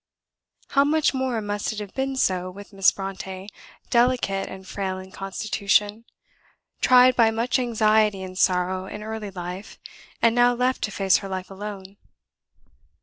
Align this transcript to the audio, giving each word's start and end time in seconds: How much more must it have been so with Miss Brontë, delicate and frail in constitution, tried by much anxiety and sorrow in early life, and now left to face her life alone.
How 0.69 0.83
much 0.83 1.13
more 1.13 1.39
must 1.41 1.71
it 1.73 1.77
have 1.79 1.93
been 1.93 2.15
so 2.15 2.49
with 2.49 2.73
Miss 2.73 2.91
Brontë, 2.91 3.49
delicate 3.91 4.49
and 4.49 4.67
frail 4.67 4.97
in 4.97 5.11
constitution, 5.11 6.05
tried 6.81 7.15
by 7.15 7.29
much 7.29 7.59
anxiety 7.59 8.23
and 8.23 8.35
sorrow 8.35 8.87
in 8.87 9.03
early 9.03 9.29
life, 9.29 9.77
and 10.19 10.33
now 10.33 10.55
left 10.55 10.81
to 10.85 10.91
face 10.91 11.17
her 11.17 11.29
life 11.29 11.51
alone. 11.51 11.97